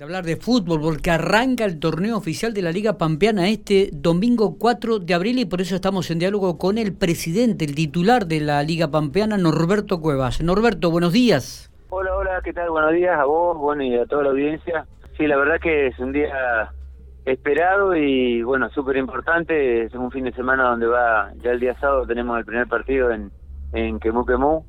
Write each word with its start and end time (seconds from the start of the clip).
de 0.00 0.04
hablar 0.04 0.24
de 0.24 0.36
fútbol 0.36 0.80
porque 0.80 1.10
arranca 1.10 1.66
el 1.66 1.78
torneo 1.78 2.16
oficial 2.16 2.54
de 2.54 2.62
la 2.62 2.72
Liga 2.72 2.96
Pampeana 2.96 3.50
este 3.50 3.90
domingo 3.92 4.56
4 4.58 4.98
de 4.98 5.12
abril 5.12 5.38
y 5.38 5.44
por 5.44 5.60
eso 5.60 5.74
estamos 5.74 6.10
en 6.10 6.18
diálogo 6.18 6.56
con 6.56 6.78
el 6.78 6.94
presidente, 6.94 7.66
el 7.66 7.74
titular 7.74 8.24
de 8.24 8.40
la 8.40 8.62
Liga 8.62 8.90
Pampeana, 8.90 9.36
Norberto 9.36 10.00
Cuevas. 10.00 10.42
Norberto, 10.42 10.90
buenos 10.90 11.12
días. 11.12 11.70
Hola, 11.90 12.16
hola, 12.16 12.40
¿qué 12.42 12.54
tal? 12.54 12.70
Buenos 12.70 12.94
días 12.94 13.14
a 13.14 13.26
vos, 13.26 13.58
bueno, 13.58 13.82
y 13.82 13.94
a 13.94 14.06
toda 14.06 14.22
la 14.22 14.30
audiencia. 14.30 14.86
Sí, 15.18 15.26
la 15.26 15.36
verdad 15.36 15.60
que 15.60 15.88
es 15.88 15.98
un 15.98 16.12
día 16.12 16.72
esperado 17.26 17.94
y 17.94 18.42
bueno, 18.42 18.70
súper 18.70 18.96
importante. 18.96 19.82
Es 19.82 19.94
un 19.94 20.10
fin 20.10 20.24
de 20.24 20.32
semana 20.32 20.70
donde 20.70 20.86
va, 20.86 21.30
ya 21.42 21.50
el 21.50 21.60
día 21.60 21.78
sábado 21.78 22.06
tenemos 22.06 22.38
el 22.38 22.46
primer 22.46 22.68
partido 22.68 23.10
en, 23.10 23.30
en 23.74 24.00
Quemú 24.00 24.24
Quemú. 24.24 24.64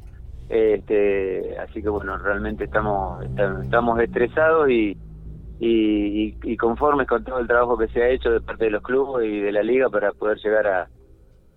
Este, 0.49 1.57
así 1.57 1.81
que 1.81 1.87
bueno, 1.87 2.17
realmente 2.17 2.65
estamos, 2.65 3.23
estamos 3.63 3.97
estresados 4.01 4.69
y, 4.69 4.97
y, 5.63 6.57
conformes 6.57 7.07
con 7.07 7.23
todo 7.23 7.39
el 7.39 7.47
trabajo 7.47 7.77
que 7.77 7.87
se 7.89 8.01
ha 8.01 8.09
hecho 8.09 8.31
de 8.31 8.41
parte 8.41 8.65
de 8.65 8.71
los 8.71 8.81
clubes 8.81 9.27
y 9.27 9.39
de 9.39 9.51
la 9.51 9.61
liga 9.61 9.89
para 9.89 10.11
poder 10.11 10.37
llegar 10.39 10.67
a, 10.67 10.87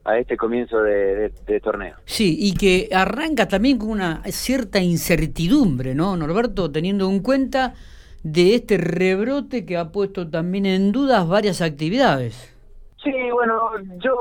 a 0.04 0.18
este 0.18 0.36
comienzo 0.36 0.82
de, 0.82 1.30
torneo. 1.62 1.96
Sí, 2.04 2.36
y 2.38 2.54
que 2.54 2.94
arranca 2.94 3.48
también 3.48 3.78
con 3.78 3.90
una 3.90 4.22
cierta 4.24 4.80
incertidumbre, 4.80 5.94
¿no, 5.94 6.16
Norberto? 6.16 6.70
Teniendo 6.70 7.08
en 7.08 7.20
cuenta 7.20 7.74
de 8.22 8.54
este 8.54 8.76
rebrote 8.76 9.64
que 9.64 9.76
ha 9.76 9.90
puesto 9.90 10.28
también 10.28 10.66
en 10.66 10.92
dudas 10.92 11.26
varias 11.26 11.62
actividades. 11.62 12.50
Sí, 13.02 13.12
bueno, 13.32 13.70
yo 14.02 14.14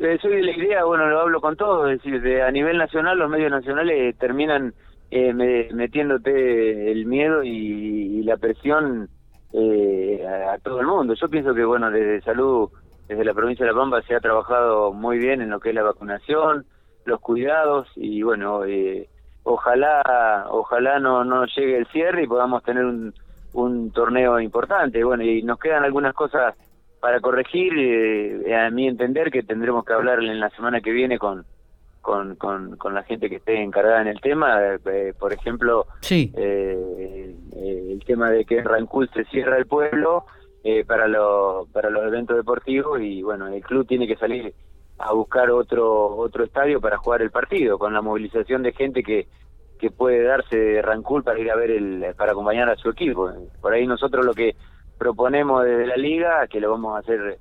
eh, 0.00 0.18
soy 0.20 0.36
de 0.36 0.42
la 0.42 0.56
idea, 0.56 0.84
bueno, 0.84 1.08
lo 1.08 1.20
hablo 1.20 1.40
con 1.40 1.56
todos, 1.56 1.90
es 1.90 2.02
decir, 2.02 2.20
de, 2.22 2.42
a 2.42 2.50
nivel 2.50 2.78
nacional 2.78 3.18
los 3.18 3.28
medios 3.28 3.50
nacionales 3.50 4.16
terminan 4.18 4.72
eh, 5.10 5.32
metiéndote 5.72 6.92
el 6.92 7.06
miedo 7.06 7.42
y 7.42 8.22
la 8.22 8.36
presión 8.36 9.08
eh, 9.52 10.24
a, 10.26 10.58
todo 10.58 10.80
el 10.80 10.86
mundo. 10.86 11.14
Yo 11.14 11.28
pienso 11.28 11.54
que, 11.54 11.64
bueno, 11.64 11.90
desde 11.90 12.22
salud, 12.22 12.70
desde 13.08 13.24
la 13.24 13.34
provincia 13.34 13.66
de 13.66 13.72
La 13.72 13.78
Pampa 13.78 14.02
se 14.02 14.14
ha 14.14 14.20
trabajado 14.20 14.92
muy 14.92 15.18
bien 15.18 15.40
en 15.40 15.50
lo 15.50 15.60
que 15.60 15.70
es 15.70 15.74
la 15.74 15.82
vacunación, 15.82 16.64
los 17.04 17.20
cuidados 17.20 17.88
y, 17.96 18.22
bueno, 18.22 18.64
eh, 18.64 19.08
ojalá 19.42 20.46
ojalá 20.50 20.98
no, 20.98 21.24
no 21.24 21.46
llegue 21.46 21.78
el 21.78 21.86
cierre 21.86 22.24
y 22.24 22.26
podamos 22.26 22.62
tener 22.62 22.84
un, 22.84 23.12
un 23.54 23.90
torneo 23.92 24.40
importante. 24.40 25.02
Bueno, 25.04 25.24
y 25.24 25.42
nos 25.42 25.58
quedan 25.58 25.84
algunas 25.84 26.14
cosas 26.14 26.54
para 27.00 27.20
corregir, 27.20 27.72
eh, 27.76 28.56
a 28.56 28.70
mi 28.70 28.86
entender 28.86 29.30
que 29.30 29.42
tendremos 29.42 29.84
que 29.84 29.94
hablar 29.94 30.20
en 30.22 30.38
la 30.38 30.50
semana 30.50 30.80
que 30.80 30.92
viene 30.92 31.18
con 31.18 31.44
con, 32.00 32.36
con, 32.36 32.76
con 32.76 32.94
la 32.94 33.02
gente 33.02 33.28
que 33.28 33.36
esté 33.36 33.62
encargada 33.62 34.02
en 34.02 34.08
el 34.08 34.20
tema. 34.20 34.58
Eh, 34.84 35.12
por 35.18 35.32
ejemplo, 35.32 35.86
sí. 36.00 36.32
Eh, 36.36 37.34
eh, 37.56 37.88
el 37.92 38.04
tema 38.04 38.30
de 38.30 38.44
que 38.44 38.58
en 38.58 38.64
Rancul 38.64 39.10
se 39.12 39.24
cierra 39.26 39.58
el 39.58 39.66
pueblo 39.66 40.24
para, 40.86 41.08
lo, 41.08 41.66
para 41.72 41.88
los 41.88 42.04
eventos 42.04 42.36
deportivos 42.36 43.00
y 43.00 43.22
bueno, 43.22 43.46
el 43.48 43.62
club 43.62 43.86
tiene 43.86 44.06
que 44.06 44.16
salir 44.16 44.52
a 45.00 45.12
buscar 45.12 45.50
otro 45.50 46.16
otro 46.16 46.44
estadio 46.44 46.80
para 46.80 46.98
jugar 46.98 47.22
el 47.22 47.30
partido 47.30 47.78
con 47.78 47.94
la 47.94 48.02
movilización 48.02 48.62
de 48.62 48.72
gente 48.72 49.02
que 49.02 49.26
que 49.78 49.90
puede 49.90 50.22
darse 50.22 50.58
de 50.58 50.82
Rancul 50.82 51.24
para 51.24 51.38
ir 51.38 51.50
a 51.50 51.56
ver 51.56 51.70
el 51.70 52.14
para 52.16 52.32
acompañar 52.32 52.68
a 52.68 52.76
su 52.76 52.90
equipo 52.90 53.32
por 53.62 53.72
ahí 53.72 53.86
nosotros 53.86 54.26
lo 54.26 54.34
que 54.34 54.54
proponemos 54.98 55.64
desde 55.64 55.86
la 55.86 55.96
liga 55.96 56.46
que 56.48 56.60
lo 56.60 56.70
vamos 56.70 56.96
a 56.96 56.98
hacer 56.98 57.38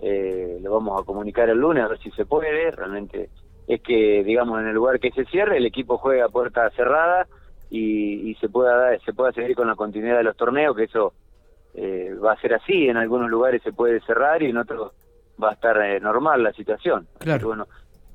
eh, 0.00 0.58
lo 0.62 0.72
vamos 0.72 1.00
a 1.00 1.04
comunicar 1.04 1.50
el 1.50 1.58
lunes 1.58 1.82
a 1.82 1.88
ver 1.88 1.98
si 1.98 2.12
se 2.12 2.26
puede 2.26 2.70
realmente 2.70 3.28
es 3.70 3.80
que, 3.82 4.24
digamos, 4.24 4.60
en 4.60 4.66
el 4.66 4.74
lugar 4.74 4.98
que 4.98 5.12
se 5.12 5.24
cierre, 5.26 5.58
el 5.58 5.64
equipo 5.64 5.96
juega 5.96 6.24
a 6.24 6.28
puerta 6.28 6.68
cerrada 6.70 7.28
y, 7.70 8.34
se 8.40 8.48
pueda 8.48 8.98
se 8.98 9.12
pueda 9.12 9.30
seguir 9.30 9.54
con 9.54 9.68
la 9.68 9.76
continuidad 9.76 10.16
de 10.16 10.24
los 10.24 10.36
torneos, 10.36 10.74
que 10.74 10.84
eso 10.84 11.12
eh, 11.74 12.12
va 12.14 12.32
a 12.32 12.40
ser 12.40 12.54
así, 12.54 12.88
en 12.88 12.96
algunos 12.96 13.30
lugares 13.30 13.62
se 13.62 13.72
puede 13.72 14.00
cerrar 14.00 14.42
y 14.42 14.46
en 14.46 14.56
otros 14.56 14.90
va 15.40 15.50
a 15.50 15.52
estar 15.52 15.80
eh, 15.82 16.00
normal 16.00 16.42
la 16.42 16.52
situación. 16.52 17.06
Claro. 17.20 17.46
bueno, 17.46 17.68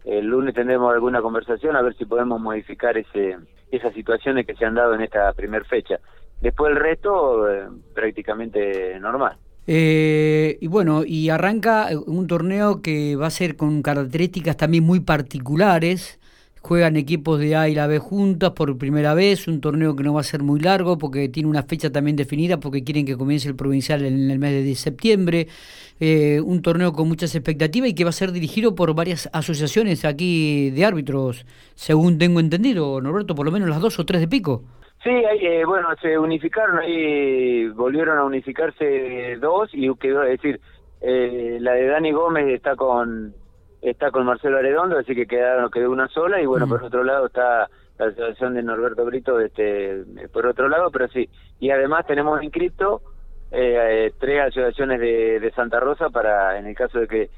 el 0.03 0.25
lunes 0.25 0.53
tendremos 0.53 0.93
alguna 0.93 1.21
conversación 1.21 1.77
a 1.77 1.81
ver 1.81 1.95
si 1.95 2.03
podemos 2.03 2.41
modificar 2.41 2.97
ese 2.97 3.37
esas 3.71 3.93
situaciones 3.93 4.45
que 4.45 4.55
se 4.55 4.65
han 4.65 4.75
dado 4.75 4.93
en 4.93 5.01
esta 5.01 5.31
primer 5.31 5.63
fecha. 5.63 5.99
Después 6.41 6.71
el 6.71 6.77
resto, 6.77 7.49
eh, 7.49 7.67
prácticamente 7.93 8.99
normal. 8.99 9.37
Eh, 9.67 10.57
y 10.61 10.67
bueno, 10.67 11.03
y 11.05 11.29
arranca 11.29 11.89
un 12.05 12.27
torneo 12.27 12.81
que 12.81 13.15
va 13.15 13.27
a 13.27 13.31
ser 13.31 13.55
con 13.55 13.81
características 13.81 14.57
también 14.57 14.83
muy 14.83 14.99
particulares. 14.99 16.19
Juegan 16.61 16.95
equipos 16.95 17.39
de 17.39 17.55
A 17.55 17.69
y 17.69 17.75
la 17.75 17.85
B 17.85 17.99
juntas 17.99 18.51
por 18.51 18.75
primera 18.79 19.13
vez, 19.13 19.47
un 19.47 19.61
torneo 19.61 19.95
que 19.95 20.01
no 20.03 20.15
va 20.15 20.21
a 20.21 20.23
ser 20.23 20.41
muy 20.41 20.59
largo 20.59 20.97
porque 20.97 21.29
tiene 21.29 21.47
una 21.47 21.61
fecha 21.61 21.91
también 21.91 22.15
definida 22.15 22.59
porque 22.59 22.83
quieren 22.83 23.05
que 23.05 23.15
comience 23.15 23.47
el 23.47 23.55
provincial 23.55 24.03
en 24.03 24.31
el 24.31 24.39
mes 24.39 24.63
de 24.63 24.75
septiembre. 24.75 25.47
Eh, 25.99 26.41
un 26.43 26.63
torneo 26.63 26.91
con 26.91 27.07
muchas 27.07 27.35
expectativas 27.35 27.89
y 27.89 27.93
que 27.93 28.03
va 28.03 28.09
a 28.09 28.13
ser 28.13 28.31
dirigido 28.31 28.73
por 28.73 28.95
varias 28.95 29.29
asociaciones 29.31 30.05
aquí 30.05 30.71
de 30.71 30.85
árbitros, 30.85 31.45
según 31.75 32.17
tengo 32.17 32.39
entendido, 32.39 32.99
Norberto, 32.99 33.35
por 33.35 33.45
lo 33.45 33.51
menos 33.51 33.69
las 33.69 33.79
dos 33.79 33.99
o 33.99 34.05
tres 34.05 34.21
de 34.21 34.27
pico. 34.27 34.63
Sí, 35.05 35.11
eh, 35.11 35.63
bueno, 35.65 35.89
se 36.01 36.17
unificaron, 36.17 36.79
ahí 36.79 37.67
volvieron 37.67 38.17
a 38.17 38.23
unificarse 38.23 39.37
dos 39.39 39.69
y 39.71 39.93
quedó, 39.97 40.23
es 40.23 40.41
decir, 40.41 40.59
eh, 40.99 41.59
la 41.61 41.73
de 41.73 41.85
Dani 41.85 42.11
Gómez 42.11 42.47
está 42.47 42.75
con 42.75 43.31
está 43.83 44.09
con 44.09 44.25
Marcelo 44.25 44.57
Aredondo, 44.57 44.97
así 44.97 45.13
que 45.13 45.27
quedaron, 45.27 45.69
quedó 45.69 45.91
una 45.91 46.07
sola 46.07 46.41
y 46.41 46.47
bueno, 46.47 46.67
por 46.67 46.83
otro 46.83 47.03
lado 47.03 47.27
está 47.27 47.69
la 47.99 48.05
asociación 48.07 48.55
de 48.55 48.63
Norberto 48.63 49.05
Brito 49.05 49.39
este 49.39 50.03
por 50.33 50.47
otro 50.47 50.69
lado, 50.69 50.89
pero 50.89 51.07
sí, 51.09 51.29
y 51.59 51.69
además 51.69 52.07
tenemos 52.07 52.41
inscrito 52.41 53.03
eh, 53.51 54.11
tres 54.19 54.41
asociaciones 54.41 54.99
de, 54.99 55.39
de, 55.39 55.51
Santa 55.51 55.79
Rosa 55.79 56.09
para 56.09 56.57
en 56.57 56.65
el 56.65 56.75
caso 56.75 56.97
de 56.97 57.07
que 57.07 57.29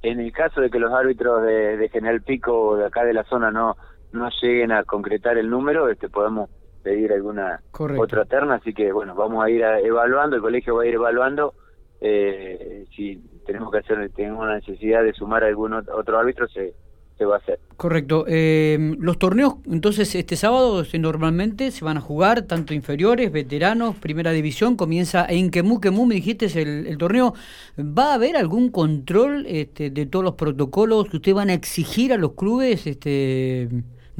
en 0.00 0.20
el 0.20 0.32
caso 0.32 0.62
de 0.62 0.70
que 0.70 0.78
los 0.78 0.94
árbitros 0.94 1.42
de, 1.42 1.76
de 1.76 1.88
General 1.90 2.22
Pico 2.22 2.78
de 2.78 2.86
acá 2.86 3.04
de 3.04 3.12
la 3.12 3.24
zona 3.24 3.50
no 3.50 3.76
no 4.12 4.30
lleguen 4.40 4.72
a 4.72 4.84
concretar 4.84 5.36
el 5.36 5.50
número, 5.50 5.90
este 5.90 6.08
podemos 6.08 6.48
pedir 6.82 7.12
alguna 7.12 7.60
otra 7.78 8.24
terna, 8.24 8.56
así 8.56 8.72
que 8.72 8.92
bueno, 8.92 9.14
vamos 9.14 9.44
a 9.44 9.50
ir 9.50 9.62
evaluando, 9.62 10.36
el 10.36 10.42
colegio 10.42 10.76
va 10.76 10.82
a 10.82 10.86
ir 10.86 10.94
evaluando 10.94 11.54
eh, 12.00 12.86
si 12.96 13.16
tenemos 13.46 13.70
que 13.70 13.78
hacer, 13.78 14.10
tenemos 14.14 14.42
una 14.42 14.56
necesidad 14.56 15.02
de 15.02 15.12
sumar 15.12 15.44
algún 15.44 15.74
otro 15.74 16.18
árbitro, 16.18 16.48
se, 16.48 16.72
se 17.18 17.24
va 17.24 17.36
a 17.36 17.38
hacer. 17.38 17.60
Correcto. 17.76 18.24
Eh, 18.26 18.94
los 18.98 19.18
torneos, 19.18 19.56
entonces, 19.66 20.14
este 20.14 20.36
sábado 20.36 20.82
normalmente 20.98 21.70
se 21.70 21.84
van 21.84 21.98
a 21.98 22.00
jugar, 22.00 22.42
tanto 22.42 22.72
inferiores, 22.72 23.30
veteranos, 23.30 23.96
primera 23.96 24.32
división, 24.32 24.76
comienza 24.76 25.26
en 25.28 25.50
Quemú, 25.50 25.80
Quemú, 25.80 26.06
me 26.06 26.14
dijiste, 26.14 26.46
es 26.46 26.56
el, 26.56 26.86
el 26.86 26.96
torneo. 26.96 27.34
¿Va 27.78 28.12
a 28.12 28.14
haber 28.14 28.36
algún 28.36 28.70
control 28.70 29.44
este, 29.46 29.90
de 29.90 30.06
todos 30.06 30.24
los 30.24 30.34
protocolos 30.34 31.08
que 31.08 31.16
ustedes 31.18 31.34
van 31.34 31.50
a 31.50 31.54
exigir 31.54 32.12
a 32.12 32.16
los 32.16 32.32
clubes? 32.32 32.86
Este 32.86 33.68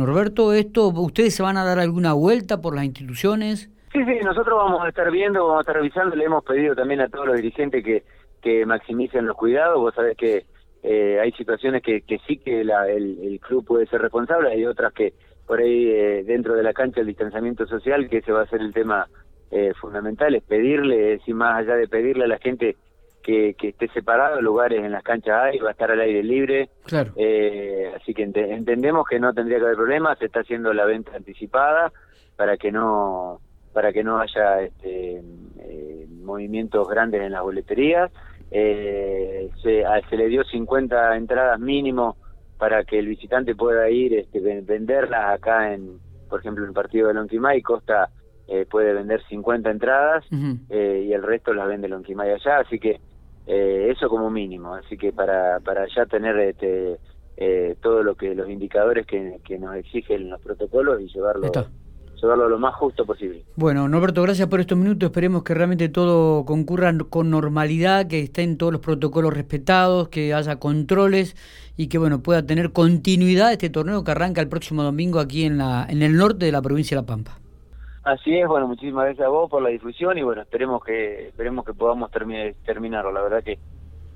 Norberto, 0.00 0.54
esto, 0.54 0.88
¿ustedes 0.88 1.34
se 1.34 1.42
van 1.42 1.58
a 1.58 1.64
dar 1.64 1.78
alguna 1.78 2.14
vuelta 2.14 2.60
por 2.60 2.74
las 2.74 2.84
instituciones? 2.84 3.70
Sí, 3.92 4.04
sí, 4.04 4.18
nosotros 4.24 4.56
vamos 4.56 4.82
a 4.82 4.88
estar 4.88 5.10
viendo, 5.10 5.44
vamos 5.44 5.58
a 5.58 5.60
estar 5.60 5.76
revisando, 5.76 6.16
le 6.16 6.24
hemos 6.24 6.42
pedido 6.42 6.74
también 6.74 7.00
a 7.00 7.08
todos 7.08 7.26
los 7.26 7.36
dirigentes 7.36 7.84
que, 7.84 8.04
que 8.40 8.64
maximicen 8.64 9.26
los 9.26 9.36
cuidados, 9.36 9.78
vos 9.78 9.94
sabés 9.94 10.16
que 10.16 10.46
eh, 10.82 11.18
hay 11.20 11.32
situaciones 11.32 11.82
que, 11.82 12.00
que 12.00 12.18
sí 12.26 12.38
que 12.38 12.64
la, 12.64 12.88
el, 12.88 13.38
club 13.46 13.64
puede 13.66 13.86
ser 13.86 14.00
responsable, 14.00 14.50
hay 14.50 14.64
otras 14.64 14.94
que 14.94 15.12
por 15.46 15.60
ahí 15.60 15.90
eh, 15.90 16.24
dentro 16.24 16.54
de 16.54 16.62
la 16.62 16.72
cancha 16.72 17.00
el 17.00 17.06
distanciamiento 17.06 17.66
social, 17.66 18.08
que 18.08 18.18
ese 18.18 18.32
va 18.32 18.42
a 18.42 18.48
ser 18.48 18.62
el 18.62 18.72
tema 18.72 19.06
eh, 19.50 19.72
fundamental, 19.78 20.34
es 20.34 20.42
pedirle, 20.44 21.18
si 21.26 21.34
más 21.34 21.58
allá 21.58 21.74
de 21.74 21.88
pedirle 21.88 22.24
a 22.24 22.28
la 22.28 22.38
gente 22.38 22.76
que, 23.22 23.54
que 23.54 23.68
esté 23.68 23.88
separado, 23.88 24.40
lugares 24.40 24.82
en 24.84 24.92
las 24.92 25.02
canchas 25.02 25.36
hay, 25.42 25.58
va 25.58 25.68
a 25.68 25.72
estar 25.72 25.90
al 25.90 26.00
aire 26.00 26.22
libre. 26.22 26.70
Claro. 26.84 27.12
Eh, 27.16 27.92
así 27.96 28.14
que 28.14 28.22
entendemos 28.22 29.06
que 29.08 29.18
no 29.18 29.32
tendría 29.32 29.58
que 29.58 29.64
haber 29.64 29.76
problemas, 29.76 30.18
se 30.18 30.26
está 30.26 30.40
haciendo 30.40 30.72
la 30.72 30.84
venta 30.84 31.16
anticipada 31.16 31.92
para 32.36 32.56
que 32.56 32.72
no 32.72 33.40
para 33.72 33.92
que 33.92 34.02
no 34.02 34.18
haya 34.18 34.62
este, 34.62 35.22
eh, 35.60 36.06
movimientos 36.22 36.88
grandes 36.88 37.22
en 37.22 37.32
las 37.32 37.42
boleterías. 37.42 38.10
Eh, 38.50 39.48
se, 39.62 39.84
se, 40.08 40.16
le 40.16 40.26
dio 40.26 40.42
50 40.42 41.16
entradas 41.16 41.60
mínimo 41.60 42.16
para 42.58 42.84
que 42.84 42.98
el 42.98 43.06
visitante 43.06 43.54
pueda 43.54 43.88
ir 43.88 44.14
este, 44.14 44.40
venderlas 44.40 45.34
acá 45.34 45.72
en, 45.72 46.00
por 46.28 46.40
ejemplo, 46.40 46.64
en 46.64 46.70
el 46.70 46.74
partido 46.74 47.08
de 47.08 47.14
Lonquimay, 47.14 47.62
Costa 47.62 48.10
eh, 48.48 48.66
puede 48.68 48.92
vender 48.92 49.22
50 49.28 49.70
entradas 49.70 50.24
eh, 50.68 51.04
y 51.06 51.12
el 51.12 51.22
resto 51.22 51.54
las 51.54 51.68
vende 51.68 51.88
Lonquimay 51.88 52.32
allá, 52.32 52.58
así 52.58 52.80
que 52.80 53.00
eh, 53.46 53.88
eso 53.90 54.08
como 54.08 54.30
mínimo, 54.30 54.74
así 54.74 54.96
que 54.96 55.12
para, 55.12 55.60
para 55.60 55.86
ya 55.94 56.06
tener 56.06 56.38
este, 56.38 56.98
eh, 57.36 57.76
todo 57.82 58.02
lo 58.02 58.14
que 58.14 58.34
los 58.34 58.48
indicadores 58.48 59.06
que, 59.06 59.40
que 59.44 59.58
nos 59.58 59.74
exigen 59.76 60.30
los 60.30 60.40
protocolos 60.40 61.00
y 61.00 61.08
llevarlo 61.08 61.50
llevarlo 62.20 62.48
lo 62.48 62.58
más 62.58 62.74
justo 62.74 63.06
posible. 63.06 63.44
Bueno, 63.56 63.88
Norberto, 63.88 64.22
gracias 64.22 64.48
por 64.48 64.60
estos 64.60 64.76
minutos. 64.76 65.08
Esperemos 65.08 65.42
que 65.42 65.54
realmente 65.54 65.88
todo 65.88 66.44
concurra 66.44 66.92
con 67.08 67.30
normalidad, 67.30 68.06
que 68.06 68.20
estén 68.20 68.58
todos 68.58 68.72
los 68.72 68.82
protocolos 68.82 69.32
respetados, 69.32 70.08
que 70.08 70.34
haya 70.34 70.56
controles 70.56 71.36
y 71.76 71.88
que 71.88 71.98
bueno 71.98 72.22
pueda 72.22 72.44
tener 72.44 72.72
continuidad 72.72 73.52
este 73.52 73.70
torneo 73.70 74.04
que 74.04 74.10
arranca 74.10 74.40
el 74.40 74.48
próximo 74.48 74.82
domingo 74.82 75.18
aquí 75.18 75.44
en 75.44 75.58
la 75.58 75.86
en 75.88 76.02
el 76.02 76.16
norte 76.16 76.46
de 76.46 76.52
la 76.52 76.62
provincia 76.62 76.96
de 76.96 77.02
La 77.02 77.06
Pampa. 77.06 77.39
Así 78.02 78.38
es, 78.38 78.48
bueno, 78.48 78.66
muchísimas 78.66 79.04
gracias 79.04 79.26
a 79.26 79.30
vos 79.30 79.50
por 79.50 79.62
la 79.62 79.68
difusión 79.68 80.16
y 80.16 80.22
bueno, 80.22 80.42
esperemos 80.42 80.82
que 80.82 81.28
esperemos 81.28 81.64
que 81.64 81.74
podamos 81.74 82.10
terminarlo. 82.10 83.12
La 83.12 83.22
verdad 83.22 83.44
que 83.44 83.58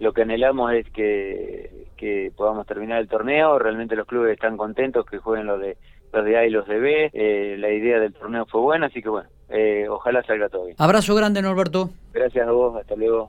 lo 0.00 0.12
que 0.12 0.22
anhelamos 0.22 0.72
es 0.72 0.90
que, 0.90 1.86
que 1.96 2.32
podamos 2.34 2.66
terminar 2.66 3.00
el 3.00 3.08
torneo. 3.08 3.58
Realmente 3.58 3.94
los 3.94 4.06
clubes 4.06 4.32
están 4.32 4.56
contentos 4.56 5.04
que 5.06 5.18
jueguen 5.18 5.46
los 5.46 5.60
de 5.60 5.76
los 6.12 6.24
de 6.24 6.38
A 6.38 6.46
y 6.46 6.50
los 6.50 6.66
de 6.66 6.78
B. 6.78 7.10
Eh, 7.12 7.56
la 7.58 7.70
idea 7.70 7.98
del 7.98 8.14
torneo 8.14 8.46
fue 8.46 8.60
buena, 8.60 8.86
así 8.86 9.02
que 9.02 9.08
bueno, 9.08 9.28
eh, 9.48 9.86
ojalá 9.88 10.22
salga 10.22 10.48
todo 10.48 10.64
bien. 10.66 10.76
Abrazo 10.78 11.14
grande, 11.14 11.42
Norberto. 11.42 11.90
Gracias 12.12 12.46
a 12.46 12.52
vos, 12.52 12.76
hasta 12.76 12.94
luego. 12.96 13.22